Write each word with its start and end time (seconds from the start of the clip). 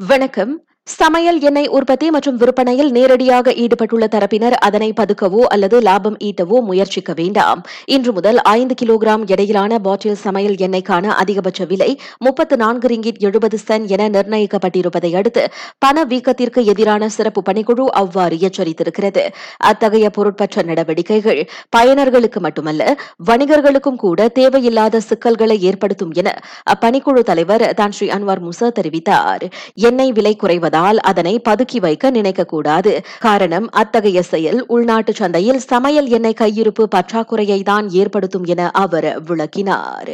வணக்கம். 0.00 0.64
சமையல் 0.86 1.38
எண்ணெய் 1.48 1.68
உற்பத்தி 1.76 2.06
மற்றும் 2.14 2.38
விற்பனையில் 2.40 2.90
நேரடியாக 2.96 3.52
ஈடுபட்டுள்ள 3.62 4.06
தரப்பினர் 4.14 4.56
அதனை 4.66 4.88
பதுக்கவோ 4.98 5.42
அல்லது 5.54 5.76
லாபம் 5.86 6.18
ஈட்டவோ 6.28 6.56
முயற்சிக்க 6.66 7.10
வேண்டாம். 7.20 7.60
இன்று 7.94 8.10
முதல் 8.16 8.38
ஐந்து 8.52 8.74
கிலோகிராம் 8.80 9.24
எடையிலான 9.34 9.78
பாட்டில் 9.86 10.18
சமையல் 10.24 10.56
எண்ணெய்க்கான 10.66 11.14
அதிகபட்ச 11.22 11.66
விலை 11.70 11.88
முப்பத்து 12.26 12.56
நான்கு 12.64 12.90
ரிங்கிட் 12.92 13.20
எழுபது 13.28 13.60
சென் 13.64 13.86
என 13.96 14.08
நிர்ணயிக்கப்பட்டிருப்பதை 14.16 15.10
அடுத்து 15.20 15.44
பண 15.84 16.04
வீக்கத்திற்கு 16.12 16.62
எதிரான 16.72 17.08
சிறப்பு 17.16 17.42
பணிக்குழு 17.48 17.86
அவ்வாறு 18.02 18.38
எச்சரித்திருக்கிறது. 18.48 19.24
அத்தகைய 19.70 20.10
பொருட்பற்ற 20.18 20.66
நடவடிக்கைகள் 20.72 21.42
பயனர்களுக்கு 21.76 22.42
மட்டுமல்ல 22.48 22.82
வணிகர்களுக்கும் 23.30 24.00
கூட 24.04 24.28
தேவையில்லாத 24.40 25.02
சிக்கல்களை 25.08 25.58
ஏற்படுத்தும் 25.72 26.14
என 26.22 26.36
அப்பணிக்குழு 26.74 27.24
தலைவர் 27.32 27.66
தான் 27.82 27.96
ஸ்ரீ 27.98 28.08
அன்வார் 28.18 28.46
முசா 28.48 28.70
தெரிவித்தார். 28.80 29.46
எண்ணெய் 29.88 30.16
விலை 30.20 30.36
குறைவது 30.36 30.72
இருப்பதால் 30.74 31.00
அதனை 31.10 31.34
பதுக்கி 31.48 31.78
வைக்க 31.84 32.10
நினைக்கக்கூடாது. 32.10 32.92
காரணம் 33.26 33.66
அத்தகைய 33.80 34.18
செயல் 34.32 34.60
உள்நாட்டு 34.66 35.12
சந்தையில் 35.20 35.64
சமையல் 35.70 36.08
எண்ணெய் 36.16 36.40
கையிருப்பு 36.42 36.84
பற்றாக்குறையை 36.94 37.60
தான் 37.62 37.86
ஏற்படுத்தும் 38.00 38.46
என 38.52 38.70
அவர் 38.84 39.10
விளக்கினார். 39.28 40.12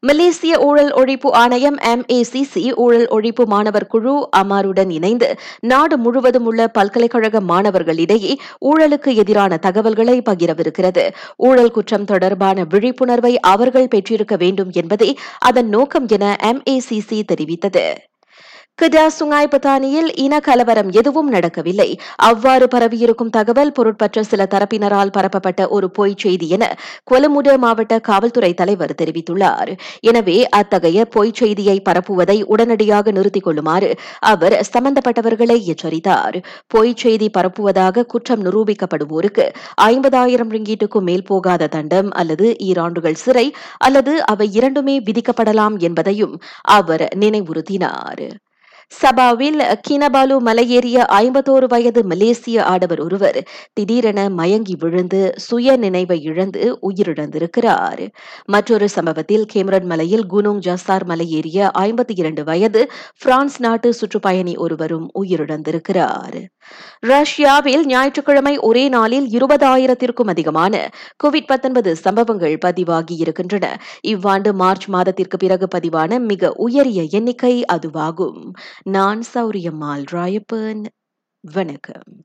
மலேசிய 0.00 0.52
ஊழல் 0.66 0.92
ஒழிப்பு 1.00 1.28
ஆணையம் 1.40 1.78
எம்ஏசிசி 1.90 2.62
ஊழல் 2.84 3.08
ஒழிப்பு 3.16 3.44
மாணவர் 3.44 3.88
குழு 3.92 4.14
அமாருடன் 4.40 4.90
இணைந்து 4.98 5.28
நாடு 5.72 5.96
முழுவதும் 5.98 6.46
உள்ள 6.50 6.60
பல்கலைக்கழக 6.78 7.42
மாணவர்களிடையே 7.50 8.32
ஊழலுக்கு 8.70 9.12
எதிரான 9.22 9.58
தகவல்களை 9.66 10.16
பகிரவிருக்கிறது. 10.30 11.04
ஊழல் 11.48 11.74
குற்றம் 11.76 12.08
தொடர்பான 12.12 12.66
விழிப்புணர்வை 12.74 13.34
அவர்கள் 13.54 13.92
பெற்றிருக்க 13.94 14.36
வேண்டும் 14.36 14.72
என்பதே 14.72 15.10
அதன் 15.50 15.68
நோக்கம் 15.68 16.08
என 16.08 16.36
எம்ஏசிசி 16.52 17.20
தெரிவித்தது. 17.32 17.86
கிடா 18.80 19.04
சுங்காய் 19.14 19.48
பத்தானியில் 19.52 20.10
இன 20.24 20.34
கலவரம் 20.40 20.90
எதுவும் 21.00 21.30
நடக்கவில்லை. 21.34 21.86
அவ்வாறு 22.28 22.66
பரவியிருக்கும் 22.74 23.32
தகவல் 23.36 23.72
பொருட்பற்ற 23.76 24.22
சில 24.28 24.42
தரப்பினரால் 24.52 25.10
பரப்பப்பட்ட 25.16 25.62
ஒரு 25.76 25.86
பொய் 25.90 26.14
செய்தி 26.22 26.48
என 26.56 26.64
கொலமுட 27.10 27.56
மாவட்ட 27.64 27.98
காவல்துறை 28.00 28.52
தலைவர் 28.54 28.94
தெரிவித்துள்ளார். 29.00 29.72
எனவே 30.10 30.38
அத்தகைய 30.60 31.06
பொய் 31.16 31.34
செய்தியை 31.40 31.76
பரப்புவதை 31.88 32.38
உடனடியாக 32.52 33.10
நிறுத்திக் 33.10 33.46
கொள்ளுமாறு 33.48 33.90
அவர் 34.32 34.58
சம்பந்தப்பட்டவர்களை 34.72 35.58
எச்சரித்தார். 35.74 36.38
பொய் 36.66 36.96
செய்தி 37.04 37.30
பரப்புவதாக 37.38 38.06
குற்றம் 38.06 38.44
நிரூபிக்கப்படுவோருக்கு 38.46 39.46
ஐம்பதாயிரம் 39.90 40.52
ரிங்கீட்டுக்கும் 40.56 41.08
மேல் 41.10 41.28
போகாத 41.32 41.72
தண்டம் 41.76 42.10
அல்லது 42.22 42.48
ஈராண்டுகள் 42.70 43.22
சிறை 43.26 43.46
அல்லது 43.78 44.14
அவை 44.24 44.48
இரண்டுமே 44.52 44.98
விதிக்கப்படலாம் 45.00 45.78
என்பதையும் 45.88 46.36
அவர் 46.80 47.06
நினைவுறுத்தினார். 47.24 48.26
சபாவில் 48.90 49.60
கினபாலு 49.88 50.36
மலையேறிய 50.46 50.98
ஐம்பத்தோரு 51.12 51.66
வயது 51.68 52.04
மலேசிய 52.04 52.64
ஆடவர் 52.64 53.00
ஒருவர் 53.00 53.38
திடீரென 53.72 54.20
மயங்கி 54.30 54.76
விழுந்து 54.78 55.20
சுய 55.36 55.76
நினைவை 55.76 56.22
இழந்து 56.22 56.78
உயிரிழந்திருக்கிறார். 56.88 58.02
மற்றொரு 58.44 58.88
சம்பவத்தில் 58.88 59.44
கேமரன் 59.52 59.84
மலையில் 59.84 60.24
குனோங் 60.32 60.62
ஜசார் 60.66 61.06
மலையேறிய 61.06 61.70
ஐம்பத்தி 61.78 62.14
இரண்டு 62.14 62.44
வயது 62.44 62.90
பிரான்ஸ் 63.18 63.60
நாட்டு 63.60 63.90
சுற்றுப்பயணி 63.92 64.56
ஒருவரும் 64.56 65.10
உயிரிழந்திருக்கிறார். 65.20 66.38
ரஷ்யாவில் 67.00 67.84
ஞாயிற்றுக்கிழமை 67.86 68.58
ஒரே 68.58 68.88
நாளில் 68.88 69.28
இருபதாயிரத்திற்கும் 69.28 70.32
அதிகமான 70.34 70.74
கோவிட் 71.24 71.46
பத்தொன்பது 71.46 71.96
சம்பவங்கள் 71.96 72.58
பதிவாகி 72.58 73.14
இருக்கின்றன. 73.16 73.66
இவ்வாண்டு 74.02 74.54
மார்ச் 74.54 74.88
மாதத்திற்கு 74.88 75.36
பிறகு 75.36 75.68
பதிவான 75.76 76.18
மிக 76.18 76.52
உயரிய 76.66 77.02
எண்ணிக்கை 77.10 77.54
அதுவாகும். 77.72 78.40
நான் 78.84 79.22
சௌரியம்மாள் 79.34 80.04
ராயப்பன் 80.12 80.86
வணக்கம். 81.40 82.12